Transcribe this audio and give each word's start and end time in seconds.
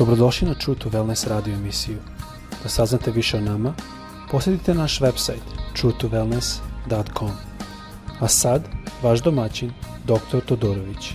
Dobrodošli 0.00 0.48
na 0.48 0.54
True 0.54 0.78
to 0.78 0.88
Wellness 0.88 1.28
radio 1.28 1.54
emisiju. 1.54 1.98
Da 2.62 2.68
saznate 2.68 3.10
više 3.10 3.36
o 3.36 3.40
nama, 3.40 3.74
posjetite 4.30 4.74
naš 4.74 5.00
website 5.00 5.44
truetowellness.com. 5.76 7.30
A 8.20 8.28
sad, 8.28 8.62
vaš 9.02 9.22
domaćin, 9.22 9.72
dr. 10.04 10.40
Todorović. 10.46 11.12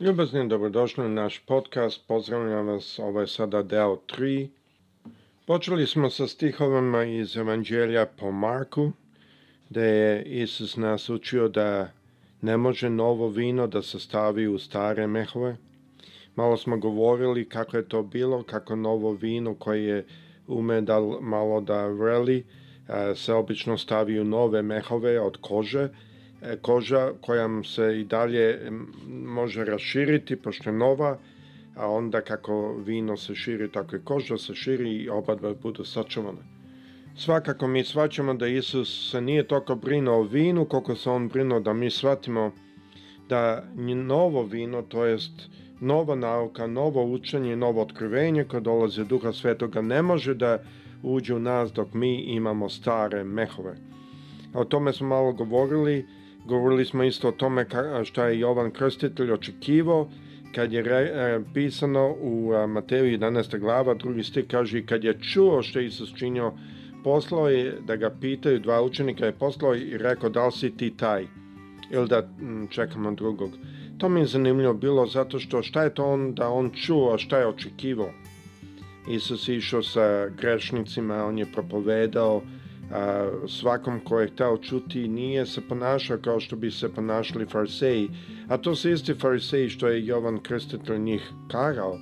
Ljubazni, 0.00 0.48
dobrodošli 0.48 1.08
na 1.08 1.22
naš 1.22 1.38
podcast. 1.46 2.00
Pozdravljam 2.08 2.66
vas, 2.66 2.98
ovo 2.98 3.20
je 3.20 3.26
sada 3.26 3.62
deo 3.62 3.96
3. 3.96 4.48
Počeli 5.46 5.86
smo 5.86 6.10
sa 6.10 6.26
stihovima 6.26 7.04
iz 7.04 7.36
Evanđelja 7.36 8.06
po 8.06 8.30
Marku, 8.30 8.92
gde 9.70 9.84
je 9.84 10.22
Isus 10.22 10.76
nas 10.76 11.08
učio 11.08 11.48
da 11.48 11.90
ne 12.42 12.56
može 12.56 12.90
novo 12.90 13.28
vino 13.28 13.66
da 13.66 13.82
se 13.82 14.00
stavi 14.00 14.46
u 14.46 14.58
stare 14.58 15.06
mehove. 15.06 15.56
Malo 16.36 16.56
smo 16.56 16.76
govorili 16.76 17.48
kako 17.48 17.76
je 17.76 17.88
to 17.88 18.02
bilo, 18.02 18.42
kako 18.42 18.76
novo 18.76 19.12
vino 19.12 19.54
koje 19.54 19.84
je 19.84 20.06
ume 20.46 20.80
da 20.80 21.00
malo 21.20 21.60
da 21.60 21.86
vreli, 21.86 22.44
se 23.14 23.32
obično 23.32 23.78
stavi 23.78 24.20
u 24.20 24.24
nove 24.24 24.62
mehove 24.62 25.20
od 25.20 25.36
kože, 25.40 25.88
E, 26.42 26.56
koža 26.56 27.12
koja 27.20 27.62
se 27.62 28.00
i 28.00 28.04
dalje 28.04 28.70
može 29.08 29.64
raširiti, 29.64 30.36
pošto 30.36 30.70
je 30.70 30.74
nova, 30.76 31.18
a 31.76 31.90
onda 31.90 32.20
kako 32.20 32.74
vino 32.76 33.16
se 33.16 33.34
širi, 33.34 33.72
tako 33.72 33.96
i 33.96 34.04
koža 34.04 34.38
se 34.38 34.54
širi 34.54 34.90
i 34.90 35.08
oba 35.08 35.34
dva 35.34 35.54
budu 35.62 35.84
sačuvane. 35.84 36.38
Svakako 37.16 37.66
mi 37.66 37.84
svaćamo 37.84 38.34
da 38.34 38.46
Isus 38.46 39.10
se 39.10 39.20
nije 39.20 39.46
toliko 39.46 39.74
brinuo 39.74 40.18
o 40.18 40.22
vinu, 40.22 40.64
koliko 40.64 40.94
se 40.94 41.10
on 41.10 41.28
brinuo 41.28 41.60
da 41.60 41.72
mi 41.72 41.90
shvatimo 41.90 42.52
da 43.28 43.64
novo 44.06 44.42
vino, 44.42 44.82
to 44.82 45.04
jest 45.04 45.48
nova 45.80 46.14
nauka, 46.14 46.66
novo 46.66 47.04
učenje, 47.04 47.56
novo 47.56 47.82
otkrivenje 47.82 48.44
koje 48.44 48.60
dolazi 48.60 49.00
od 49.00 49.06
Duha 49.06 49.32
Svetoga 49.32 49.82
ne 49.82 50.02
može 50.02 50.34
da 50.34 50.58
uđe 51.02 51.34
u 51.34 51.38
nas 51.38 51.72
dok 51.72 51.94
mi 51.94 52.20
imamo 52.20 52.68
stare 52.68 53.24
mehove. 53.24 53.76
O 54.54 54.64
tome 54.64 54.92
smo 54.92 55.08
malo 55.08 55.32
govorili, 55.32 56.06
Govorili 56.46 56.84
smo 56.84 57.04
isto 57.04 57.28
o 57.28 57.32
tome 57.32 57.66
šta 58.04 58.26
je 58.26 58.38
Jovan 58.38 58.70
Krstitelj 58.70 59.32
očekivao 59.32 60.08
kad 60.56 60.72
je 60.72 60.82
re, 60.82 60.96
e, 60.96 61.40
pisano 61.54 62.16
u 62.20 62.52
Mateju 62.68 63.18
11. 63.18 63.58
glava, 63.58 63.94
drugi 63.94 64.22
stih 64.22 64.44
kaže 64.50 64.86
kad 64.86 65.04
je 65.04 65.18
čuo 65.20 65.62
što 65.62 65.78
je 65.78 65.86
Isus 65.86 66.14
činio, 66.14 66.52
poslao 67.04 67.48
je 67.48 67.78
da 67.86 67.96
ga 67.96 68.10
pitaju 68.20 68.58
dva 68.58 68.82
učenika 68.82 69.26
je 69.26 69.32
poslao 69.32 69.74
i 69.74 69.98
rekao 69.98 70.30
da 70.30 70.46
li 70.46 70.52
si 70.52 70.76
ti 70.76 70.90
taj 70.96 71.26
ili 71.90 72.08
da 72.08 72.28
čekamo 72.70 73.12
drugog. 73.12 73.50
To 73.98 74.08
mi 74.08 74.20
je 74.20 74.26
zanimljivo 74.26 74.74
bilo 74.74 75.06
zato 75.06 75.38
što 75.38 75.62
šta 75.62 75.82
je 75.82 75.94
to 75.94 76.04
on 76.04 76.34
da 76.34 76.48
on 76.48 76.70
čuo, 76.70 77.18
šta 77.18 77.38
je 77.38 77.46
očekivao. 77.46 78.10
Isus 79.08 79.48
je 79.48 79.56
išao 79.56 79.82
sa 79.82 80.28
grešnicima, 80.28 81.24
on 81.24 81.38
je 81.38 81.46
propovedao, 81.52 82.42
a, 82.92 83.30
svakom 83.48 84.00
ko 84.00 84.20
je 84.20 84.28
hteo 84.28 84.58
čuti 84.58 85.08
nije 85.08 85.46
se 85.46 85.60
ponašao 85.68 86.18
kao 86.18 86.40
što 86.40 86.56
bi 86.56 86.70
se 86.70 86.88
ponašali 86.88 87.46
fariseji, 87.46 88.10
a 88.48 88.56
to 88.56 88.74
su 88.74 88.90
isti 88.90 89.14
fariseji 89.14 89.68
što 89.68 89.88
je 89.88 90.06
Jovan 90.06 90.38
Krstitelj 90.38 90.98
njih 90.98 91.32
karao, 91.50 91.98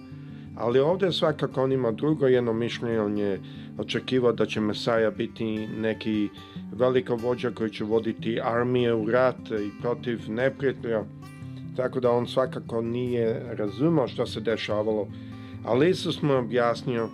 ali 0.56 0.78
ovde 0.78 1.12
svakako 1.12 1.62
on 1.62 1.72
ima 1.72 1.92
drugo 1.92 2.27
jedno 2.27 2.52
mišljenje, 2.52 3.00
on 3.00 3.18
je 3.18 3.40
očekivao 3.78 4.32
da 4.32 4.46
će 4.46 4.60
Mesaja 4.60 5.10
biti 5.10 5.66
neki 5.66 6.28
veliko 6.73 7.17
vođa 7.17 7.50
koji 7.50 7.70
će 7.70 7.84
voditi 7.84 8.40
armije 8.42 8.94
u 8.94 9.11
rat 9.11 9.50
i 9.50 9.80
protiv 9.80 10.20
neprijatelja, 10.28 11.05
tako 11.77 12.00
da 12.00 12.11
on 12.11 12.27
svakako 12.27 12.83
nije 12.83 13.42
razumao 13.58 14.08
što 14.08 14.27
se 14.27 14.40
dešavalo, 14.40 15.08
ali 15.64 15.90
Isus 15.90 16.23
mu 16.23 16.34
objasnio 16.34 17.08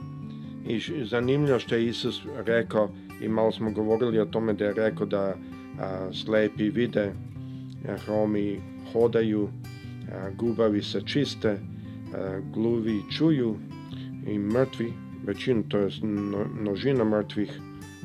i 0.67 0.81
zanimljivo 1.05 1.59
što 1.59 1.75
je 1.75 1.87
Isus 1.87 2.23
rekao 2.47 2.89
i 3.21 3.29
malo 3.29 3.53
smo 3.53 3.71
govorili 3.71 4.19
o 4.19 4.25
tome 4.25 4.53
da 4.53 4.65
je 4.65 4.75
rekao 4.75 5.07
da 5.07 5.35
a, 5.81 6.13
slepi 6.13 6.71
vide, 6.71 7.13
a, 7.89 7.97
hromi 7.97 8.61
hodaju, 8.93 9.49
a, 10.13 10.31
gubavi 10.31 10.83
se 10.83 11.03
čiste, 11.07 11.59
a, 12.15 12.41
gluvi 12.55 13.03
čuju 13.11 13.57
i 14.27 14.39
mrtvi, 14.39 14.93
većinu, 15.27 15.63
to 15.69 15.79
je 15.79 15.89
množina 16.61 17.05
mrtvih, 17.05 17.61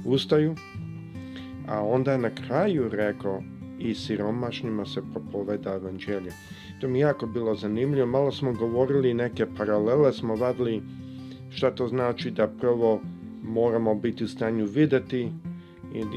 ustaju, 0.06 0.56
a 1.68 1.82
onda 1.82 2.12
je 2.12 2.18
na 2.18 2.30
kraju 2.30 2.90
rekao 2.90 3.44
i 3.80 3.96
siromašnjima 3.96 4.86
se 4.86 5.02
propoveda 5.14 5.74
evanđelje. 5.74 6.32
To 6.82 6.88
mi 6.88 7.00
jako 7.00 7.28
bilo 7.28 7.56
zanimljivo, 7.56 8.08
malo 8.08 8.32
smo 8.32 8.54
govorili 8.54 9.14
neke 9.14 9.46
paralele, 9.58 10.14
smo 10.14 10.36
vadili 10.36 10.82
šta 11.50 11.72
to 11.72 11.88
znači 11.88 12.32
da 12.32 12.48
prvo 12.48 13.02
moramo 13.44 13.96
biti 13.96 14.24
u 14.24 14.28
stanju 14.28 14.66
videti 14.66 15.32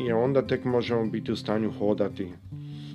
i 0.07 0.13
onda 0.13 0.47
tek 0.47 0.65
možemo 0.65 1.07
biti 1.07 1.33
u 1.33 1.37
stanju 1.37 1.71
hodati. 1.79 2.29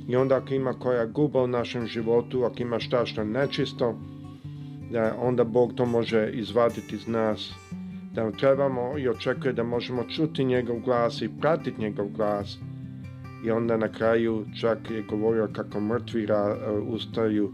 I 0.08 0.16
onda 0.16 0.36
ako 0.36 0.54
ima 0.54 0.74
koja 0.74 1.06
guba 1.06 1.44
u 1.44 1.48
našem 1.48 1.88
životu, 1.88 2.44
ako 2.44 2.62
ima 2.62 2.80
šta 2.80 3.06
što 3.06 3.24
nečisto, 3.24 4.00
da 4.92 5.16
onda 5.20 5.44
Bog 5.44 5.74
to 5.76 5.86
može 5.86 6.30
izvaditi 6.34 6.96
iz 6.96 7.08
nas, 7.08 7.54
da 8.14 8.32
trebamo 8.32 8.98
i 8.98 9.08
očekuje 9.08 9.54
da 9.54 9.64
možemo 9.64 10.04
čuti 10.04 10.44
njegov 10.44 10.80
glas 10.80 11.22
i 11.22 11.30
pratiti 11.42 11.82
njegov 11.82 12.08
glas. 12.08 12.58
I 13.46 13.52
onda 13.52 13.78
na 13.78 13.88
kraju 13.88 14.46
čak 14.62 14.78
je 14.92 15.04
govorio 15.10 15.50
kako 15.54 15.80
mrtvi 15.80 16.28
ustaju, 16.88 17.52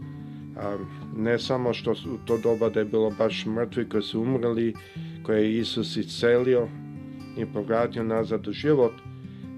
ne 1.16 1.38
samo 1.38 1.72
što 1.72 1.90
u 1.90 2.18
to 2.24 2.38
doba 2.38 2.68
da 2.68 2.80
je 2.80 2.86
bilo 2.86 3.10
baš 3.18 3.46
mrtvi 3.46 3.88
koji 3.88 4.02
su 4.02 4.22
umrli, 4.22 4.74
koje 5.30 5.42
je 5.42 5.58
Isus 5.58 5.96
iscelio 5.96 6.68
i 7.36 7.46
povratio 7.46 8.02
nazad 8.02 8.48
u 8.48 8.52
život, 8.52 8.92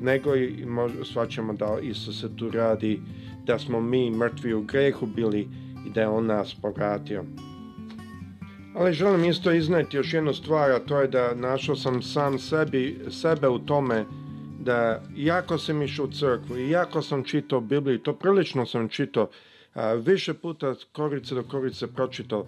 nego 0.00 0.36
i 0.36 0.66
svaćamo 1.12 1.52
da 1.52 1.78
Isus 1.82 2.20
se 2.20 2.36
tu 2.36 2.50
radi, 2.50 3.00
da 3.46 3.58
smo 3.58 3.80
mi 3.80 4.10
mrtvi 4.10 4.54
u 4.54 4.62
grehu 4.62 5.06
bili 5.06 5.48
i 5.86 5.90
da 5.94 6.00
je 6.00 6.08
On 6.08 6.26
nas 6.26 6.54
povratio. 6.62 7.24
Ali 8.74 8.92
želim 8.92 9.24
isto 9.24 9.52
izneti 9.52 9.96
još 9.96 10.14
jednu 10.14 10.34
stvar, 10.34 10.70
a 10.70 10.78
to 10.78 11.00
je 11.00 11.08
da 11.08 11.34
našao 11.34 11.76
sam 11.76 12.02
sam 12.02 12.38
sebi, 12.38 12.98
sebe 13.10 13.48
u 13.48 13.58
tome 13.58 14.04
da 14.60 15.02
jako 15.16 15.58
sam 15.58 15.82
išao 15.82 16.04
u 16.04 16.10
crkvu 16.10 16.58
i 16.58 16.70
jako 16.70 17.02
sam 17.02 17.24
čitao 17.24 17.60
Bibliju, 17.60 17.98
to 17.98 18.12
prilično 18.12 18.66
sam 18.66 18.88
čitao, 18.88 19.28
više 20.04 20.34
puta 20.34 20.74
korice 20.92 21.34
do 21.34 21.42
korice 21.42 21.86
pročitao 21.86 22.46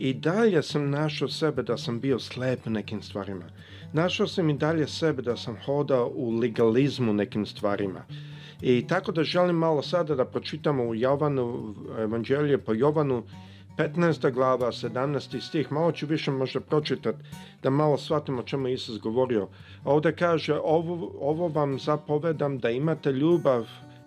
i 0.00 0.14
dalje 0.14 0.62
sam 0.62 0.90
našao 0.90 1.28
sebe 1.28 1.62
da 1.62 1.76
sam 1.76 2.00
bio 2.00 2.18
slep 2.18 2.66
nekim 2.66 3.02
stvarima. 3.02 3.44
Našao 3.92 4.26
sam 4.26 4.50
i 4.50 4.56
dalje 4.58 4.86
sebe 4.86 5.22
da 5.22 5.36
sam 5.36 5.56
hodao 5.64 6.12
u 6.14 6.30
legalizmu 6.30 7.12
nekim 7.12 7.46
stvarima. 7.46 8.04
I 8.62 8.86
tako 8.86 9.12
da 9.12 9.24
želim 9.24 9.56
malo 9.56 9.82
sada 9.82 10.14
da 10.14 10.24
pročitamo 10.24 10.84
u 10.84 10.94
Jovanu, 10.94 11.74
evanđelje 11.98 12.58
po 12.58 12.72
Jovanu, 12.74 13.22
15. 13.76 14.32
glava, 14.32 14.72
17. 14.72 15.40
stih, 15.40 15.72
malo 15.72 15.92
ću 15.92 16.06
više 16.06 16.30
možda 16.30 16.60
pročitati 16.60 17.18
da 17.62 17.70
malo 17.70 17.98
shvatimo 17.98 18.40
o 18.40 18.44
čemu 18.44 18.68
je 18.68 18.74
Isus 18.74 18.98
govorio. 19.00 19.48
Ovde 19.84 20.12
kaže, 20.12 20.54
ovo, 20.54 21.12
ovo 21.20 21.48
vam 21.48 21.78
zapovedam 21.78 22.58
da 22.58 22.70
imate 22.70 23.12
ljubav 23.12 23.66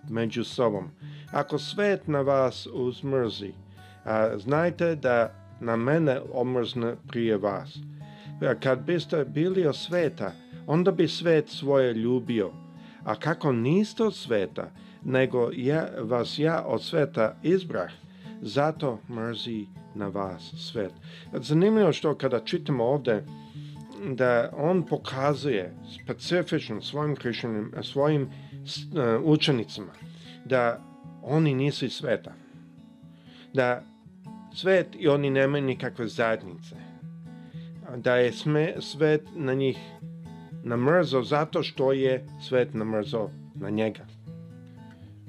među 0.09 0.43
sobom. 0.43 0.89
Ako 1.31 1.57
svet 1.57 2.07
na 2.07 2.21
vas 2.21 2.67
uzmrzi, 2.73 3.53
a, 4.05 4.37
znajte 4.37 4.95
da 4.95 5.42
na 5.59 5.75
mene 5.75 6.19
omrzne 6.33 6.95
prije 7.07 7.37
vas. 7.37 7.77
Kad 8.59 8.85
biste 8.85 9.25
bili 9.25 9.67
od 9.67 9.75
sveta, 9.75 10.31
onda 10.67 10.91
bi 10.91 11.07
svet 11.07 11.49
svoje 11.49 11.93
ljubio. 11.93 12.51
A 13.03 13.15
kako 13.15 13.51
niste 13.51 14.03
od 14.03 14.15
sveta, 14.15 14.71
nego 15.03 15.49
ja, 15.53 15.87
vas 15.99 16.39
ja 16.39 16.63
od 16.65 16.83
sveta 16.83 17.35
izbrah, 17.43 17.91
zato 18.41 18.99
mrzi 19.09 19.65
na 19.95 20.07
vas 20.07 20.53
svet. 20.71 20.91
Zanimljivo 21.33 21.93
što 21.93 22.15
kada 22.15 22.39
čitamo 22.39 22.83
ovde 22.83 23.23
da 24.05 24.49
on 24.57 24.83
pokazuje 24.83 25.73
specifično 26.01 26.81
svojim 26.81 27.15
hrišćanim, 27.15 27.71
svojim 27.81 28.21
uh, 28.21 28.29
učenicima 29.23 29.91
da 30.45 30.81
oni 31.21 31.53
nisu 31.53 31.85
iz 31.85 31.93
sveta. 31.93 32.33
Da 33.53 33.83
svet 34.53 34.87
i 34.99 35.07
oni 35.07 35.29
nemaju 35.29 35.63
nikakve 35.63 36.07
zajednice. 36.07 36.75
Da 37.97 38.15
je 38.15 38.31
sme, 38.31 38.73
svet 38.79 39.21
na 39.35 39.53
njih 39.53 39.77
namrzo 40.63 41.21
zato 41.21 41.63
što 41.63 41.91
je 41.91 42.27
svet 42.47 42.73
namrzo 42.73 43.29
na 43.55 43.69
njega. 43.69 44.05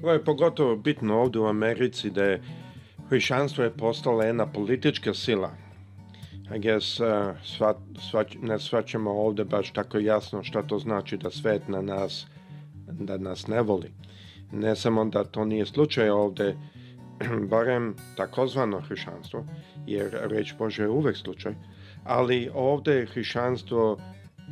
Ovo 0.03 0.11
je 0.11 0.23
pogotovo 0.23 0.75
bitno 0.75 1.15
ovde 1.21 1.39
u 1.39 1.45
Americi 1.45 2.09
da 2.09 2.23
je 2.23 2.41
hrišćanstvo 3.09 3.63
je 3.63 3.77
postala 3.77 4.25
jedna 4.25 4.45
politička 4.45 5.13
sila. 5.13 5.51
I 6.55 6.59
guess 6.59 6.99
uh, 6.99 7.07
sva, 7.43 7.75
sva, 8.09 8.25
ne 8.41 8.59
svaćamo 8.59 9.11
ovde 9.11 9.43
baš 9.43 9.71
tako 9.71 9.97
jasno 9.97 10.43
šta 10.43 10.63
to 10.63 10.79
znači 10.79 11.17
da 11.17 11.31
svet 11.31 11.67
na 11.67 11.81
nas 11.81 12.27
da 12.87 13.17
nas 13.17 13.47
ne 13.47 13.61
voli. 13.61 13.91
Ne 14.51 14.75
samo 14.75 15.05
da 15.05 15.23
to 15.23 15.45
nije 15.45 15.65
slučaj 15.65 16.09
ovde, 16.09 16.55
barem 17.51 17.95
takozvano 18.17 18.79
hrišćanstvo, 18.79 19.45
jer 19.87 20.17
reč 20.21 20.53
Bože 20.57 20.83
je 20.83 20.89
uvek 20.89 21.17
slučaj, 21.17 21.53
ali 22.03 22.49
ovde 22.53 22.93
je 22.93 23.05
hrišćanstvo 23.05 23.97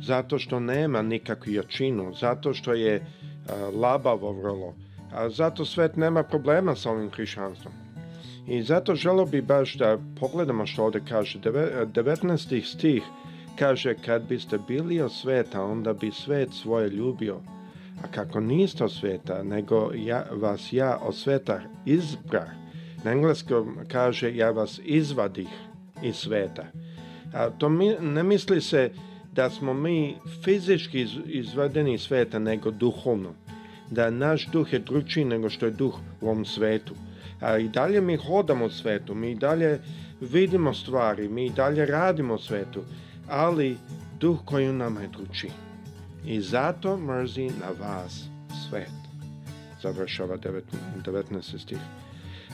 zato 0.02 0.38
što 0.38 0.60
nema 0.60 1.02
nikakvu 1.02 1.52
jačinu, 1.52 2.12
zato 2.20 2.54
što 2.54 2.72
je 2.72 3.06
labavo 3.72 4.32
vrlo, 4.32 4.74
a 5.12 5.28
zato 5.28 5.64
svet 5.64 5.96
nema 5.96 6.22
problema 6.22 6.74
sa 6.74 6.90
ovim 6.90 7.10
hrišćanstvom. 7.10 7.74
I 8.46 8.62
zato 8.62 8.94
želo 8.94 9.26
bi 9.26 9.42
baš 9.42 9.74
da 9.74 9.98
pogledamo 10.20 10.66
što 10.66 10.84
ovde 10.84 11.00
kaže. 11.08 11.38
19. 11.38 12.64
stih 12.64 13.02
kaže 13.58 13.94
kad 13.94 14.28
biste 14.28 14.58
bili 14.68 15.00
od 15.00 15.12
sveta, 15.12 15.64
onda 15.64 15.92
bi 15.92 16.10
svet 16.10 16.48
svoje 16.52 16.88
ljubio. 16.88 17.40
A 18.02 18.06
kako 18.10 18.40
niste 18.40 18.84
od 18.84 18.92
sveta, 18.92 19.42
nego 19.42 19.90
ja, 19.94 20.26
vas 20.32 20.72
ja 20.72 20.98
od 21.02 21.16
sveta 21.16 21.60
izbrah. 21.86 22.48
Na 23.04 23.12
engleskom 23.12 23.78
kaže 23.88 24.36
ja 24.36 24.50
vas 24.50 24.80
izvadih 24.84 25.48
iz 26.02 26.16
sveta. 26.16 26.64
A 27.32 27.50
to 27.50 27.68
mi, 27.68 27.96
ne 28.00 28.22
misli 28.22 28.60
se 28.60 28.90
da 29.32 29.50
smo 29.50 29.74
mi 29.74 30.16
fizički 30.44 31.00
iz, 31.00 31.10
izvedeni 31.26 31.94
iz 31.94 32.00
sveta, 32.00 32.38
nego 32.38 32.70
duhovno. 32.70 33.34
Da 33.90 34.10
naš 34.10 34.46
duh 34.46 34.72
je 34.72 34.78
drugčiji 34.78 35.24
nego 35.24 35.50
što 35.50 35.66
je 35.66 35.72
duh 35.72 35.94
u 36.20 36.28
ovom 36.28 36.44
svetu. 36.44 36.94
A 37.40 37.58
i 37.58 37.68
dalje 37.68 38.00
mi 38.00 38.16
hodamo 38.16 38.64
u 38.64 38.70
svetu, 38.70 39.14
mi 39.14 39.30
i 39.30 39.34
dalje 39.34 39.80
vidimo 40.20 40.74
stvari, 40.74 41.28
mi 41.28 41.46
i 41.46 41.50
dalje 41.50 41.86
radimo 41.86 42.34
u 42.34 42.38
svetu, 42.38 42.82
ali 43.28 43.76
duh 44.20 44.38
koji 44.44 44.70
u 44.70 44.72
nama 44.72 45.00
je 45.00 45.08
drugčiji. 45.08 45.50
I 46.26 46.40
zato 46.40 46.96
mrzi 46.96 47.50
na 47.60 47.86
vas 47.86 48.24
svet. 48.68 48.90
Završava 49.82 50.36
19. 51.06 51.58
stih. 51.58 51.78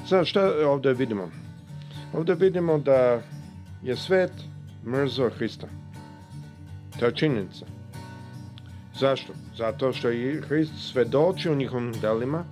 Sad 0.08 0.26
šta 0.26 0.52
ovde 0.66 0.92
vidimo? 0.92 1.30
Ovde 2.12 2.34
vidimo 2.34 2.78
da 2.78 3.22
je 3.82 3.96
svet 3.96 4.32
mrzo 4.86 5.30
Hrista. 5.30 5.66
To 6.98 7.06
je 7.06 7.14
činjenica. 7.14 7.66
Zašto? 8.98 9.32
Zato 9.56 9.92
što 9.92 10.08
je 10.08 10.42
Hrist 10.42 10.72
svedoči 10.92 11.50
u 11.50 11.56
njihovim 11.56 11.92
delima 12.00 12.44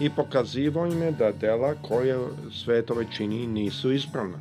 i 0.00 0.10
pokazivo 0.10 0.86
im 0.86 1.02
je 1.02 1.12
da 1.12 1.32
dela 1.32 1.74
koje 1.82 2.18
svetove 2.52 3.06
čini 3.16 3.46
nisu 3.46 3.92
ispravna. 3.92 4.38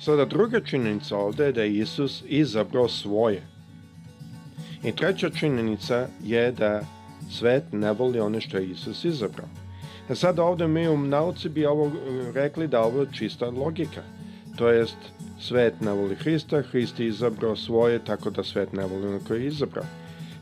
Sada 0.00 0.24
druga 0.24 0.60
činjenica 0.60 1.16
ovde 1.16 1.44
je 1.44 1.52
da 1.52 1.62
je 1.62 1.78
Isus 1.78 2.22
izabrao 2.26 2.88
svoje. 2.88 3.55
I 4.86 4.92
treća 4.92 5.30
činjenica 5.30 6.06
je 6.24 6.52
da 6.52 6.80
svet 7.30 7.64
ne 7.72 7.92
voli 7.92 8.20
one 8.20 8.40
što 8.40 8.56
je 8.58 8.66
Isus 8.66 9.04
izabrao. 9.04 9.48
E 10.10 10.14
sada 10.14 10.44
ovde 10.44 10.68
mi 10.68 10.88
u 10.88 10.98
nauci 10.98 11.48
bi 11.48 11.66
ovo 11.66 11.92
rekli 12.34 12.68
da 12.68 12.80
ovo 12.80 13.00
je 13.00 13.12
čista 13.12 13.50
logika. 13.50 14.02
To 14.56 14.68
jest, 14.68 14.96
svet 15.40 15.80
ne 15.80 15.92
voli 15.92 16.14
Hrista, 16.14 16.62
Hrist 16.62 17.00
je 17.00 17.06
izabrao 17.06 17.56
svoje, 17.56 18.04
tako 18.04 18.30
da 18.30 18.44
svet 18.44 18.72
ne 18.72 18.84
voli 18.86 19.06
ono 19.06 19.20
koje 19.28 19.40
je 19.40 19.46
izabrao. 19.46 19.84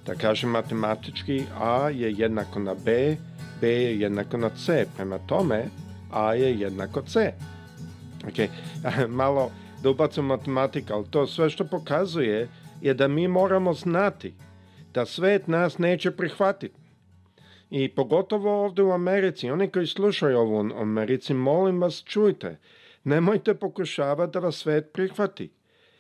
Da 0.07 0.15
kažem 0.15 0.51
matematički, 0.51 1.43
A 1.61 1.91
je 1.91 2.13
jednako 2.13 2.59
na 2.59 2.75
B, 2.75 3.17
B 3.61 3.69
je 3.69 4.01
jednako 4.01 4.37
na 4.37 4.51
C. 4.51 4.87
Prema 4.97 5.19
tome, 5.19 5.65
A 6.13 6.35
je 6.35 6.61
jednako 6.61 7.03
C. 7.03 7.33
Ok, 8.29 8.49
malo 9.09 9.51
da 9.83 9.91
ubacim 9.91 10.25
matematika, 10.25 10.95
ali 10.95 11.07
to 11.11 11.27
sve 11.27 11.51
što 11.51 11.65
pokazuje 11.65 12.49
je 12.81 12.95
da 12.95 13.09
mi 13.09 13.29
moramo 13.29 13.73
znati 13.73 14.35
da 14.95 15.07
svet 15.07 15.49
nas 15.49 15.79
neće 15.79 16.11
prihvatiti. 16.11 16.81
I 17.71 17.89
pogotovo 17.89 18.65
ovde 18.65 18.83
u 18.83 18.93
Americi, 18.93 19.51
oni 19.51 19.69
koji 19.71 19.87
slušaju 19.87 20.39
ovo 20.39 20.61
u 20.61 20.81
Americi, 20.83 21.35
molim 21.35 21.81
vas, 21.81 22.03
čujte, 22.05 22.59
nemojte 23.05 23.55
pokušavati 23.55 24.33
da 24.33 24.39
vas 24.39 24.57
svet 24.57 24.93
prihvati. 24.93 25.51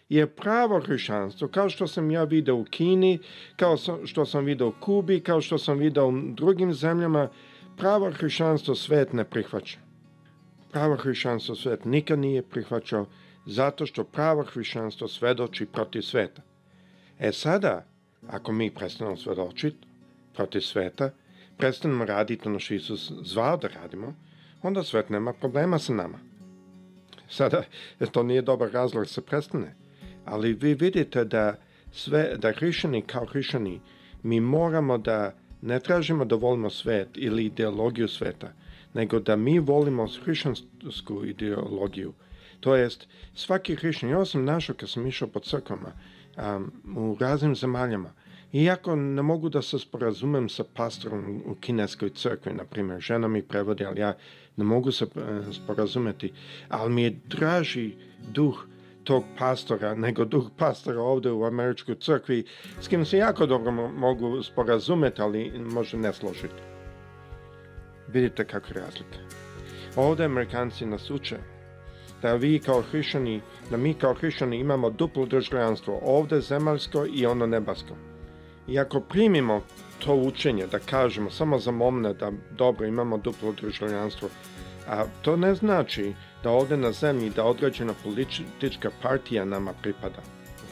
Jer 0.08 0.34
pravo 0.34 0.80
hrišćanstvo, 0.80 1.48
kao 1.48 1.68
što 1.68 1.86
sam 1.86 2.10
ja 2.10 2.24
video 2.24 2.56
u 2.56 2.64
Kini, 2.64 3.18
kao 3.56 3.76
što 4.04 4.24
sam 4.24 4.44
video 4.44 4.68
u 4.68 4.72
Kubi, 4.80 5.20
kao 5.20 5.40
što 5.40 5.58
sam 5.58 5.78
video 5.78 6.08
u 6.08 6.12
drugim 6.34 6.72
zemljama, 6.72 7.28
pravo 7.76 8.10
hrišćanstvo 8.10 8.74
svet 8.74 9.12
ne 9.12 9.24
prihvaća. 9.24 9.78
Pravo 10.72 10.96
hrišćanstvo 10.96 11.54
svet 11.54 11.84
nikad 11.84 12.18
nije 12.18 12.42
prihvaćao 12.42 13.06
zato 13.46 13.86
što 13.86 14.04
pravo 14.04 14.42
hrišćanstvo 14.42 15.08
svedoči 15.08 15.66
protiv 15.66 16.00
sveta. 16.00 16.42
E 17.18 17.32
sada, 17.32 17.86
ako 18.28 18.52
mi 18.52 18.70
prestanemo 18.70 19.16
svedočiti 19.16 19.86
protiv 20.34 20.60
sveta, 20.60 21.10
prestanemo 21.56 22.04
raditi 22.04 22.48
ono 22.48 22.58
što 22.58 22.74
Isus 22.74 23.12
zvao 23.22 23.56
da 23.56 23.68
radimo, 23.68 24.14
onda 24.62 24.82
svet 24.82 25.10
nema 25.10 25.32
problema 25.32 25.78
sa 25.78 25.94
nama. 25.94 26.18
Sada, 27.28 27.62
to 28.12 28.22
nije 28.22 28.42
dobar 28.42 28.70
razlog 28.72 29.04
da 29.04 29.08
se 29.08 29.22
prestane, 29.22 29.74
ali 30.24 30.52
vi 30.52 30.74
vidite 30.74 31.24
da 31.24 31.54
sve, 31.92 32.36
da 32.36 32.52
hrišćani 32.52 33.02
kao 33.02 33.26
hrišćani, 33.26 33.80
mi 34.22 34.40
moramo 34.40 34.98
da 34.98 35.34
ne 35.62 35.80
tražimo 35.80 36.24
da 36.24 36.36
volimo 36.36 36.70
svet 36.70 37.08
ili 37.14 37.44
ideologiju 37.44 38.08
sveta, 38.08 38.52
nego 38.94 39.20
da 39.20 39.36
mi 39.36 39.58
volimo 39.58 40.08
hrišćansku 40.24 41.24
ideologiju. 41.24 42.12
To 42.60 42.76
jest, 42.76 43.08
svaki 43.34 43.76
hrišćan, 43.76 44.10
ja 44.10 44.24
sam 44.24 44.44
našao 44.44 44.76
kad 44.76 44.90
sam 44.90 45.06
išao 45.06 45.28
po 45.28 45.40
crkvama 45.40 45.92
u 46.96 47.16
raznim 47.20 47.54
zemaljama, 47.56 48.10
Iako 48.54 48.96
ne 48.96 49.22
mogu 49.22 49.48
da 49.48 49.62
se 49.62 49.78
sporazumem 49.78 50.48
sa 50.48 50.64
pastorom 50.74 51.42
u 51.46 51.54
kineskoj 51.54 52.10
crkvi, 52.10 52.52
na 52.52 52.64
primjer, 52.64 53.00
žena 53.00 53.28
mi 53.28 53.42
prevodi, 53.42 53.84
ali 53.84 54.00
ja 54.00 54.14
ne 54.56 54.64
mogu 54.64 54.92
se 54.92 55.04
e, 55.04 55.52
sporazumeti, 55.52 56.32
ali 56.68 56.92
mi 56.92 57.02
je 57.02 57.16
draži 57.26 57.94
duh 58.30 58.66
tog 59.04 59.24
pastora 59.38 59.94
nego 59.94 60.24
duh 60.24 60.50
pastora 60.56 61.00
ovde 61.00 61.30
u 61.30 61.44
američkoj 61.44 61.94
crkvi, 61.94 62.44
s 62.80 62.88
kim 62.88 63.04
se 63.04 63.18
jako 63.18 63.46
dobro 63.46 63.72
mogu 63.72 64.42
sporazumeti, 64.42 65.22
ali 65.22 65.52
možda 65.58 65.98
ne 65.98 66.12
složiti. 66.12 66.62
Vidite 68.08 68.44
kako 68.44 68.66
je 68.68 68.80
razlika. 68.80 69.18
Ovde 69.96 70.24
Amerikanci 70.24 70.86
nas 70.86 71.10
uče 71.10 71.53
da 72.24 72.34
vi 72.34 72.58
kao 72.58 72.82
hrišćani, 72.82 73.40
da 73.70 73.76
mi 73.76 73.94
kao 73.94 74.14
hrišćani 74.14 74.58
imamo 74.58 74.90
duplo 74.90 75.26
državljanstvo, 75.26 76.00
ovde 76.02 76.40
zemaljsko 76.40 77.06
i 77.14 77.26
ono 77.26 77.46
nebasko. 77.46 77.96
I 78.68 78.78
ako 78.78 79.00
primimo 79.00 79.60
to 79.98 80.14
učenje, 80.14 80.66
da 80.66 80.78
kažemo 80.78 81.30
samo 81.30 81.58
za 81.58 81.70
momne 81.70 82.14
da 82.14 82.30
dobro 82.56 82.86
imamo 82.86 83.18
duplo 83.18 83.52
državljanstvo, 83.52 84.28
a 84.88 85.04
to 85.22 85.36
ne 85.36 85.54
znači 85.54 86.14
da 86.42 86.50
ovde 86.50 86.76
na 86.76 86.92
zemlji 86.92 87.30
da 87.30 87.44
određena 87.44 87.94
politička 88.04 88.90
partija 89.02 89.44
nama 89.44 89.72
pripada. 89.82 90.22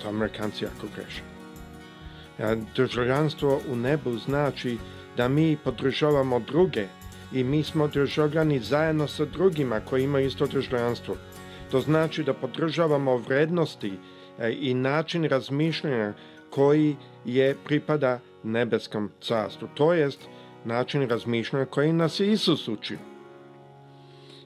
To 0.02 0.08
Amerikanci 0.08 0.64
jako 0.64 0.86
greše. 0.96 1.22
Državljanstvo 2.76 3.60
u 3.72 3.76
nebu 3.76 4.16
znači 4.16 4.78
da 5.16 5.28
mi 5.28 5.56
podržavamo 5.64 6.40
druge 6.40 6.86
i 7.32 7.44
mi 7.44 7.62
smo 7.62 7.88
državljani 7.88 8.58
zajedno 8.60 9.08
sa 9.08 9.24
drugima 9.24 9.80
koji 9.80 10.04
imaju 10.04 10.26
isto 10.26 10.46
državljanstvo. 10.46 11.16
To 11.72 11.80
znači 11.80 12.22
da 12.22 12.34
podržavamo 12.34 13.16
vrednosti 13.16 13.92
e, 14.38 14.52
i 14.60 14.74
način 14.74 15.24
razmišljanja 15.24 16.12
koji 16.50 16.96
je 17.24 17.56
pripada 17.64 18.20
nebeskom 18.42 19.10
carstvu. 19.20 19.68
To 19.74 19.92
jest 19.92 20.20
način 20.64 21.08
razmišljanja 21.08 21.66
koji 21.66 21.92
nas 21.92 22.20
je 22.20 22.32
Isus 22.32 22.68
učio. 22.68 22.98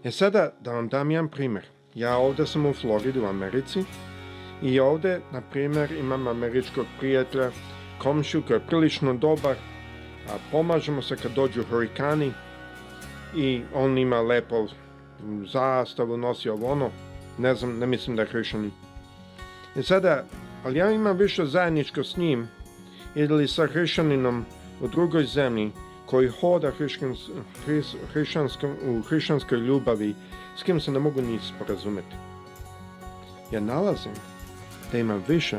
E 0.04 0.10
sada 0.10 0.52
da 0.60 0.72
vam 0.72 0.88
dam 0.88 1.10
jedan 1.10 1.28
primjer. 1.28 1.64
Ja 1.94 2.16
ovde 2.16 2.46
sam 2.46 2.66
u 2.66 2.72
Floridi 2.72 3.20
u 3.20 3.26
Americi 3.26 3.84
i 4.62 4.80
ovde, 4.80 5.20
na 5.32 5.40
primjer, 5.40 5.92
imam 5.92 6.28
američkog 6.28 6.86
prijatelja, 6.98 7.50
komšiju 7.98 8.42
koji 8.46 8.56
je 8.56 8.66
prilično 8.66 9.14
dobar, 9.14 9.56
a 10.28 10.38
pomažemo 10.52 11.02
se 11.02 11.16
kad 11.16 11.32
dođu 11.32 11.64
hurikani 11.70 12.32
i 13.36 13.62
on 13.74 13.98
ima 13.98 14.20
lepo 14.20 14.66
zastavu, 15.52 16.16
nosi 16.16 16.48
ovo 16.48 16.72
ono, 16.72 16.90
ne 17.38 17.54
znam, 17.54 17.78
ne 17.78 17.86
mislim 17.86 18.16
da 18.16 18.22
je. 18.22 18.70
I 19.76 19.82
sada 19.82 20.24
ali 20.66 20.78
ja 20.78 20.90
imam 20.90 21.16
više 21.16 21.44
zajedničko 21.46 22.04
s 22.04 22.16
njim 22.16 22.48
ili 23.14 23.48
sa 23.48 23.66
hrišćaninom 23.66 24.44
u 24.80 24.88
drugoj 24.88 25.24
zemlji 25.24 25.72
koji 26.06 26.28
hoda 26.28 26.72
hrišćanskom, 28.12 28.70
u 28.86 29.02
hrišćanskoj 29.02 29.58
ljubavi 29.58 30.14
s 30.56 30.62
kim 30.62 30.80
se 30.80 30.90
ne 30.90 30.98
mogu 30.98 31.22
ni 31.22 31.38
sporazumeti. 31.38 32.16
Ja 33.52 33.60
nalazim 33.60 34.12
da 34.92 34.98
imam 34.98 35.24
više 35.28 35.58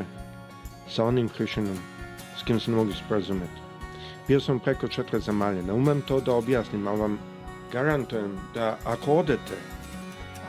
sa 0.89 1.05
onim 1.05 1.29
hrišćanom 1.29 1.77
s 2.39 2.43
kim 2.43 2.60
se 2.60 2.72
ne 2.72 2.77
mogu 2.77 2.91
sporazumeti. 2.93 3.62
Bio 4.27 4.39
sam 4.39 4.60
preko 4.60 4.88
četiri 4.88 5.19
zemalje, 5.19 5.63
ne 5.63 5.74
umem 5.74 6.01
to 6.01 6.19
da 6.22 6.34
objasnim, 6.34 6.88
ali 6.88 7.00
vam 7.00 7.19
garantujem 7.72 8.38
da 8.53 8.77
ako 8.86 9.13
odete, 9.13 9.57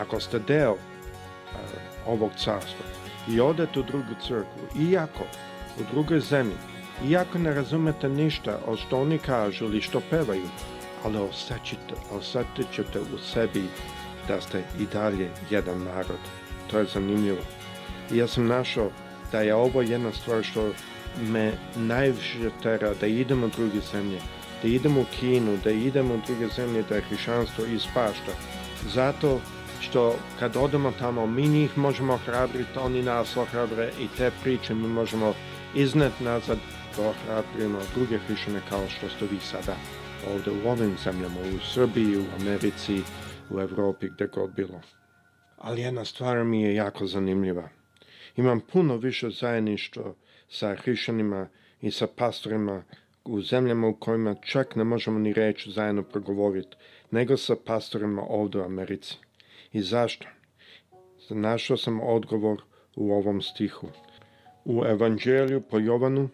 ako 0.00 0.20
ste 0.20 0.38
deo 0.38 0.76
ovog 2.06 2.30
carstva, 2.36 2.84
i 3.28 3.40
odete 3.40 3.80
u 3.80 3.82
drugu 3.82 4.14
crkvu, 4.26 4.82
iako 4.90 5.24
u 5.80 5.82
drugoj 5.92 6.20
zemlji 6.20 6.56
Iako 7.06 7.38
ne 7.38 7.54
razumete 7.54 8.08
ništa 8.08 8.58
od 8.66 8.78
što 8.78 9.00
oni 9.00 9.18
kažu 9.18 9.64
ili 9.64 9.80
što 9.80 10.00
pevaju, 10.10 10.48
ali 11.04 11.18
osjećate, 11.18 11.94
osjetit 12.12 12.66
ćete 12.74 13.00
u 13.00 13.18
sebi 13.18 13.62
da 14.28 14.40
ste 14.40 14.62
i 14.80 14.86
dalje 14.86 15.30
jedan 15.50 15.84
narod. 15.84 16.18
To 16.70 16.78
je 16.78 16.84
zanimljivo. 16.84 17.42
I 18.12 18.16
ja 18.16 18.26
sam 18.26 18.46
našao 18.46 18.90
da 19.32 19.40
je 19.40 19.54
ovo 19.54 19.82
jedna 19.82 20.12
stvar 20.12 20.42
što 20.42 20.72
me 21.20 21.52
najviše 21.76 22.50
tera 22.62 22.94
da 23.00 23.06
idemo 23.06 23.46
u 23.46 23.50
druge 23.56 23.80
zemlje, 23.92 24.18
da 24.62 24.68
idemo 24.68 25.00
u 25.00 25.04
Kinu, 25.20 25.56
da 25.64 25.70
idemo 25.70 26.14
u 26.14 26.20
druge 26.26 26.48
zemlje, 26.48 26.82
da 26.88 26.94
je 26.94 27.00
hrišćanstvo 27.00 27.64
ispašta. 27.64 28.32
Zato 28.94 29.40
što 29.80 30.16
kad 30.38 30.56
odemo 30.56 30.92
tamo, 30.98 31.26
mi 31.26 31.48
njih 31.48 31.78
možemo 31.78 32.12
ohrabriti, 32.12 32.78
oni 32.78 33.02
nas 33.02 33.36
ohrabre 33.36 33.90
i 34.00 34.08
te 34.16 34.30
priče 34.42 34.74
mi 34.74 34.88
možemo 34.88 35.34
iznet 35.74 36.12
nazad 36.20 36.58
da 36.96 37.08
ohrabrimo 37.08 37.78
druge 37.94 38.18
hrišćane 38.18 38.60
kao 38.68 38.88
što 38.88 39.08
ste 39.08 39.26
vi 39.30 39.40
sada 39.40 39.76
ovde 40.34 40.50
u 40.50 40.68
ovim 40.68 40.96
zemljama, 41.04 41.40
u 41.40 41.58
Srbiji, 41.58 42.16
u 42.16 42.24
Americi, 42.40 43.02
u 43.50 43.60
Evropi, 43.60 44.08
gde 44.08 44.26
god 44.26 44.54
bilo. 44.54 44.80
Ali 45.58 45.80
jedna 45.80 46.04
stvar 46.04 46.44
mi 46.44 46.62
je 46.62 46.74
jako 46.74 47.06
zanimljiva. 47.06 47.68
Imam 48.36 48.60
puno 48.60 48.96
više 48.96 49.30
zajedništva 49.30 50.14
sa 50.48 50.74
hrišćanima 50.74 51.48
i 51.80 51.90
sa 51.90 52.06
pastorima 52.06 52.82
u 53.24 53.40
zemljama 53.40 53.88
u 53.88 53.94
kojima 53.94 54.34
čak 54.34 54.76
ne 54.76 54.84
možemo 54.84 55.18
ni 55.18 55.32
reći 55.32 55.70
zajedno 55.70 56.02
progovoriti, 56.02 56.76
nego 57.10 57.36
sa 57.36 57.56
pastorima 57.66 58.22
ovde 58.28 58.58
u 58.58 58.62
Americi. 58.62 59.18
I 59.72 59.82
zašto? 59.82 60.26
Našao 61.30 61.76
sam 61.76 62.00
odgovor 62.00 62.62
u 62.96 63.12
ovom 63.12 63.42
stihu. 63.42 63.88
U 64.64 64.84
Evanđelju 64.84 65.60
po 65.60 65.78
Jovanu, 65.78 66.28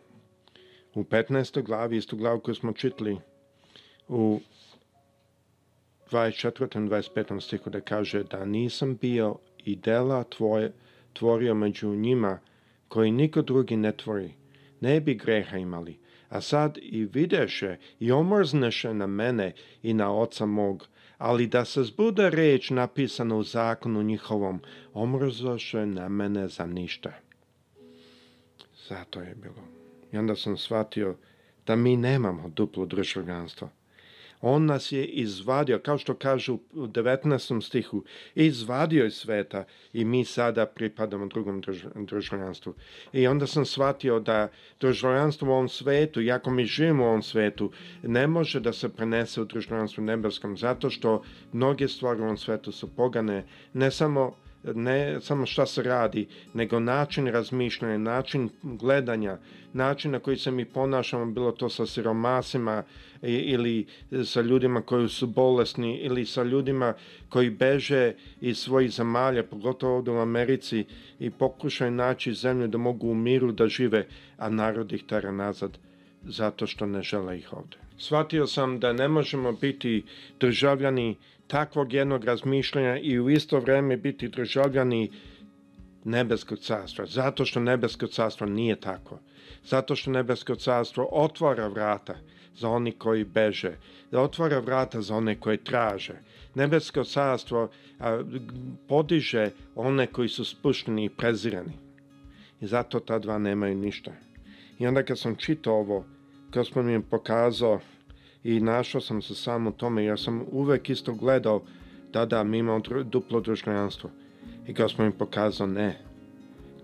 u 0.95 1.05
15. 1.05 1.63
glavi, 1.63 1.97
istu 1.97 2.17
glavu 2.17 2.41
koju 2.41 2.55
smo 2.55 2.73
čitali, 2.73 3.19
u 4.09 4.41
24. 6.11 6.89
25. 6.89 7.41
stihu 7.41 7.71
da 7.71 7.81
kaže 7.81 8.25
da 8.25 8.45
nisam 8.45 8.97
bio 8.97 9.37
i 9.65 9.77
dela 9.77 10.25
tvoje 10.25 10.73
tvorio 11.13 11.55
među 11.55 11.89
njima 11.89 12.39
koji 12.89 13.11
niko 13.11 13.43
drugi 13.43 13.77
ne 13.77 13.93
tvori, 13.93 14.33
ne 14.81 15.01
bi 15.01 15.15
greha 15.15 15.57
imali, 15.57 15.99
a 16.29 16.41
sad 16.41 16.79
i 16.83 17.05
videše 17.05 17.77
i 18.01 18.13
omrzneše 18.13 18.95
na 18.95 19.07
mene 19.07 19.53
i 19.83 19.95
na 19.95 20.15
oca 20.15 20.47
mog, 20.47 20.89
ali 21.25 21.47
da 21.47 21.65
se 21.65 21.83
zbude 21.83 22.31
reč 22.31 22.71
napisana 22.71 23.37
u 23.37 23.43
zakonu 23.43 24.03
njihovom, 24.03 24.61
omrzoše 24.95 25.87
na 25.87 26.09
mene 26.09 26.49
za 26.49 26.67
ništa. 26.67 27.13
Zato 28.89 29.21
je 29.21 29.35
bilo. 29.35 29.65
I 30.13 30.19
onda 30.19 30.37
sam 30.37 30.57
shvatio 30.57 31.17
da 31.67 31.77
mi 31.77 31.97
nemamo 31.97 32.49
duplo 32.49 32.87
državljanstvo. 32.87 33.71
On 34.41 34.67
nas 34.67 34.93
je 34.93 35.05
izvadio, 35.05 35.79
kao 35.79 35.99
što 35.99 36.15
kažu 36.15 36.55
u 36.55 36.87
19. 36.87 37.63
stihu, 37.63 38.05
izvadio 38.35 39.07
iz 39.07 39.15
sveta 39.15 39.65
i 39.93 40.05
mi 40.05 40.25
sada 40.25 40.67
pripadamo 40.67 41.27
drugom 41.27 41.63
državljanstvu. 41.95 42.75
I 43.13 43.27
onda 43.27 43.47
sam 43.47 43.65
shvatio 43.65 44.21
da 44.21 44.49
državljanstvo 44.81 45.49
u 45.49 45.53
ovom 45.53 45.69
svetu, 45.69 46.23
iako 46.23 46.51
mi 46.51 46.65
živimo 46.65 47.05
u 47.05 47.07
ovom 47.07 47.23
svetu, 47.23 47.71
ne 48.03 48.27
može 48.27 48.61
da 48.61 48.73
se 48.73 48.89
prenese 48.89 49.41
u 49.41 49.45
državljanstvu 49.45 50.05
nebeskom, 50.05 50.57
zato 50.57 50.91
što 50.91 51.23
mnoge 51.53 51.89
stvari 51.89 52.21
u 52.21 52.25
ovom 52.25 52.37
svetu 52.37 52.73
su 52.73 52.89
pogane, 52.97 53.45
ne 53.73 53.91
samo 53.91 54.44
ne 54.75 55.21
samo 55.21 55.47
šta 55.47 55.67
se 55.67 55.83
radi, 55.83 56.27
nego 56.55 56.81
način 56.81 57.27
razmišljanja, 57.27 57.99
način 57.99 58.49
gledanja, 58.63 59.39
način 59.73 60.11
na 60.11 60.19
koji 60.19 60.37
se 60.37 60.51
mi 60.51 60.65
ponašamo, 60.65 61.27
bilo 61.27 61.53
to 61.53 61.69
sa 61.69 61.87
siromasima 61.87 62.83
ili 63.23 63.87
sa 64.25 64.41
ljudima 64.41 64.83
koji 64.83 65.09
su 65.09 65.27
bolesni 65.27 65.97
ili 65.97 66.27
sa 66.27 66.43
ljudima 66.43 66.95
koji 67.29 67.51
beže 67.51 68.13
iz 68.41 68.59
svojih 68.59 68.91
zemalja, 68.91 69.43
pogotovo 69.43 69.97
ovde 69.97 70.11
u 70.11 70.19
Americi 70.19 70.85
i 71.19 71.31
pokušaju 71.31 71.91
naći 71.91 72.35
zemlju 72.35 72.69
da 72.69 72.79
mogu 72.79 73.09
u 73.09 73.15
miru 73.15 73.53
da 73.53 73.69
žive, 73.69 74.07
a 74.39 74.49
narod 74.49 74.93
ih 74.93 75.05
tera 75.05 75.33
nazad 75.33 75.79
zato 76.23 76.67
što 76.67 76.87
ne 76.87 77.03
žele 77.03 77.39
ih 77.39 77.53
ovde. 77.53 77.77
Shvatio 77.99 78.47
sam 78.47 78.81
da 78.81 78.93
ne 78.93 79.09
možemo 79.09 79.53
biti 79.53 80.05
državljani 80.41 81.17
takvog 81.47 81.93
jednog 81.93 82.25
razmišljanja 82.25 82.99
i 82.99 83.21
u 83.21 83.31
isto 83.31 83.59
vreme 83.61 83.97
biti 83.97 84.29
državljani 84.29 85.11
nebeskog 86.05 86.59
carstva. 86.59 87.07
Zato 87.07 87.45
što 87.45 87.61
nebesko 87.61 88.07
carstvo 88.07 88.47
nije 88.47 88.77
tako. 88.81 89.19
Zato 89.65 89.97
što 89.97 90.11
nebesko 90.11 90.55
carstvo 90.55 91.09
otvara 91.13 91.69
vrata 91.69 92.15
za 92.57 92.69
oni 92.69 92.93
koji 92.93 93.25
beže, 93.25 93.77
da 94.11 94.21
otvara 94.21 94.59
vrata 94.59 95.01
za 95.03 95.17
one 95.17 95.41
koji 95.41 95.59
traže. 95.59 96.15
Nebesko 96.55 97.05
carstvo 97.05 97.69
a, 97.99 98.23
podiže 98.89 99.51
one 99.75 100.07
koji 100.07 100.29
su 100.29 100.45
spušteni 100.45 101.05
i 101.05 101.09
prezirani. 101.09 101.73
I 102.61 102.67
zato 102.67 103.01
ta 103.01 103.19
dva 103.19 103.39
nemaju 103.39 103.75
ništa. 103.75 104.13
I 104.79 104.87
onda 104.87 105.03
kad 105.03 105.19
sam 105.19 105.37
čitao 105.37 105.75
ovo, 105.75 106.05
gospod 106.53 106.85
mi 106.85 106.93
je 106.93 107.01
pokazao 107.01 107.81
i 108.45 108.61
našao 108.61 109.01
sam 109.01 109.23
se 109.23 109.35
samo 109.35 109.71
u 109.71 109.73
tome, 109.73 110.05
ja 110.05 110.17
sam 110.17 110.45
uvek 110.53 110.91
isto 110.91 111.15
gledao 111.15 111.63
da 112.13 112.27
da, 112.27 112.45
mi 112.45 112.59
imamo 112.59 112.81
duplo 113.05 113.41
državljanstvo. 113.41 114.11
I 114.67 114.73
gospod 114.73 115.07
mi 115.07 115.13
pokazao 115.13 115.67
ne, 115.67 115.99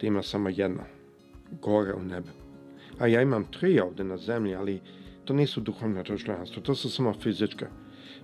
da 0.01 0.07
ima 0.07 0.23
samo 0.23 0.49
jedno, 0.49 0.83
gore 1.63 1.95
u 1.95 2.03
nebu. 2.03 2.29
A 2.99 3.07
ja 3.07 3.23
imam 3.23 3.45
tri 3.45 3.81
ovde 3.81 4.05
na 4.05 4.17
zemlji, 4.17 4.55
ali 4.55 4.81
to 5.25 5.35
nisu 5.35 5.61
duhovne 5.61 6.03
državljanstvo, 6.03 6.63
to 6.63 6.75
su 6.75 6.91
samo 6.91 7.15
fizičke. 7.15 7.67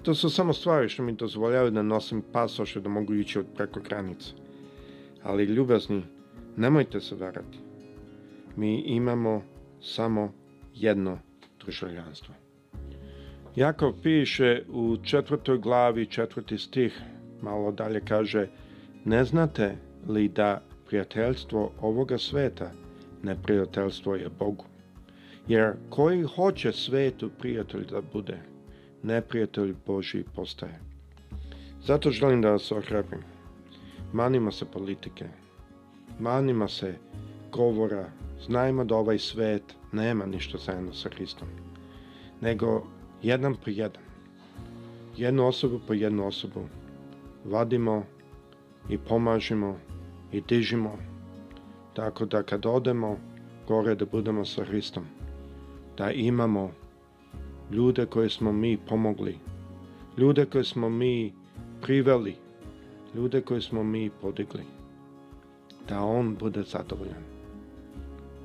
To 0.02 0.14
su 0.14 0.30
samo 0.30 0.52
stvari 0.52 0.88
što 0.88 1.02
mi 1.02 1.12
dozvoljavaju 1.12 1.70
da 1.70 1.82
nosim 1.82 2.22
pasoše 2.32 2.80
da 2.80 2.88
mogu 2.88 3.14
ići 3.14 3.38
od 3.38 3.46
preko 3.56 3.80
granice. 3.80 4.30
Ali 5.22 5.44
ljubazni, 5.44 6.02
nemojte 6.56 7.00
se 7.00 7.14
varati. 7.14 7.58
Mi 8.56 8.80
imamo 8.80 9.42
samo 9.80 10.32
jedno 10.74 11.18
državljanstvo. 11.66 12.45
Jakov 13.56 13.92
piše 14.02 14.62
u 14.68 14.96
četvrtoj 15.04 15.58
glavi, 15.58 16.06
četvrti 16.06 16.58
stih, 16.58 17.00
malo 17.42 17.72
dalje 17.72 18.00
kaže, 18.00 18.48
ne 19.04 19.24
znate 19.24 19.76
li 20.08 20.28
da 20.28 20.62
prijateljstvo 20.86 21.72
ovoga 21.80 22.18
sveta 22.18 22.70
neprijateljstvo 23.22 24.14
je 24.14 24.28
Bogu? 24.38 24.64
Jer 25.48 25.72
koji 25.90 26.22
hoće 26.22 26.72
svetu 26.72 27.30
prijatelj 27.38 27.86
da 27.90 28.00
bude, 28.12 28.38
neprijatelj 29.02 29.74
Boži 29.86 30.24
postaje. 30.34 30.80
Zato 31.82 32.10
želim 32.10 32.42
da 32.42 32.50
vas 32.50 32.72
ohrabim. 32.72 33.22
Manimo 34.12 34.52
se 34.52 34.64
politike, 34.64 35.24
manimo 36.18 36.68
se 36.68 36.94
govora, 37.52 38.10
znajmo 38.46 38.84
da 38.84 38.96
ovaj 38.96 39.18
svet 39.18 39.62
nema 39.92 40.26
ništa 40.26 40.58
zajedno 40.58 40.92
sa 40.92 41.08
Hristom, 41.08 41.48
nego 42.40 42.95
jedan 43.22 43.54
po 43.54 43.70
jedan, 43.70 44.02
jednu 45.16 45.46
osobu 45.46 45.80
po 45.86 45.94
jednu 45.94 46.26
osobu, 46.26 46.60
vadimo 47.44 48.04
i 48.88 48.98
pomažimo 48.98 49.78
i 50.32 50.40
dižimo, 50.40 50.98
tako 51.94 52.24
da 52.26 52.42
kad 52.42 52.66
odemo 52.66 53.18
gore 53.68 53.94
da 53.94 54.06
budemo 54.06 54.44
sa 54.44 54.64
Hristom, 54.64 55.04
da 55.98 56.10
imamo 56.10 56.70
ljude 57.70 58.06
koje 58.06 58.30
smo 58.30 58.52
mi 58.52 58.78
pomogli, 58.88 59.38
ljude 60.18 60.46
koje 60.46 60.64
smo 60.64 60.88
mi 60.88 61.32
priveli, 61.82 62.36
ljude 63.14 63.40
koje 63.40 63.60
smo 63.60 63.82
mi 63.82 64.10
podigli, 64.20 64.62
da 65.88 66.00
On 66.04 66.36
bude 66.36 66.62
zadovoljan, 66.62 67.22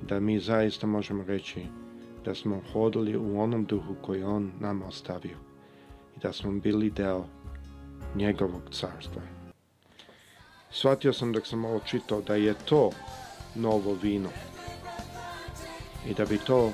da 0.08 0.20
mi 0.20 0.40
zaista 0.40 0.88
možemo 0.88 1.24
reći 1.24 1.81
da 2.26 2.36
smo 2.36 2.62
hodili 2.74 3.18
u 3.18 3.42
onom 3.42 3.66
duhu 3.66 3.96
koji 4.02 4.24
On 4.24 4.52
nam 4.60 4.82
ostavio 4.82 5.38
i 6.18 6.20
da 6.20 6.34
smo 6.34 6.52
bili 6.52 6.90
deo 6.90 7.26
njegovog 8.16 8.62
carstva. 8.72 9.22
Shvatio 10.72 11.14
sam 11.14 11.34
dok 11.34 11.48
sam 11.48 11.66
ovo 11.66 11.80
čitao 11.80 12.22
da 12.22 12.36
je 12.36 12.54
to 12.54 12.90
novo 13.56 13.98
vino 14.04 14.30
i 16.08 16.14
da 16.14 16.26
bi 16.26 16.38
to 16.38 16.72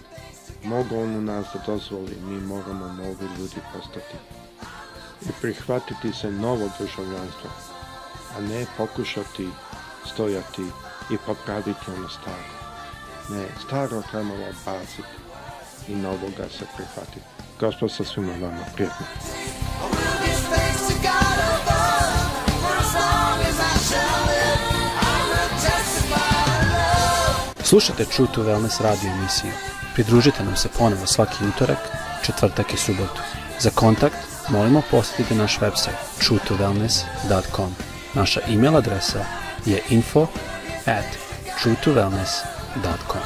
mogo 0.63 0.95
on 0.95 1.15
u 1.15 1.21
nas 1.21 1.45
da 1.53 1.73
dozvoli, 1.73 2.15
mi 2.27 2.41
moramo 2.41 2.87
novi 2.87 3.27
ljudi 3.39 3.61
postati 3.73 4.17
i 5.21 5.29
prihvatiti 5.41 6.13
se 6.13 6.31
novog 6.31 6.69
državljanstva, 6.79 7.49
a 8.37 8.41
ne 8.41 8.65
pokušati 8.77 9.47
stojati 10.05 10.63
i 11.11 11.17
popraviti 11.25 11.91
ono 11.97 12.09
staro. 12.09 12.57
Ne, 13.29 13.47
staro 13.65 14.01
trebamo 14.11 14.33
odbaciti 14.33 15.26
i 15.87 15.95
novoga 15.95 16.49
se 16.59 16.65
prihvatiti. 16.75 17.25
Gospod 17.59 17.91
sa 17.91 18.03
svima 18.03 18.33
vama, 18.41 18.63
prijetno. 18.75 19.05
Slušate 27.63 28.05
True 28.05 28.27
to 28.33 28.43
Wellness 28.43 28.81
radio 28.81 29.11
emisiju. 29.11 29.51
Pridružite 29.93 30.43
nam 30.43 30.55
se 30.55 30.69
ponovo 30.77 31.05
svaki 31.05 31.45
utorak, 31.55 31.77
četvrtak 32.25 32.73
i 32.73 32.77
subotu. 32.77 33.21
Za 33.59 33.69
kontakt 33.69 34.15
molimo 34.49 34.81
posjetite 34.91 35.35
naš 35.35 35.59
website 35.59 35.97
truetowellness.com. 36.19 37.75
Naša 38.13 38.39
e-mail 38.47 38.77
adresa 38.77 39.25
je 39.65 39.81
info 39.89 40.27
at 40.85 41.05
truetowellness.com. 41.63 43.21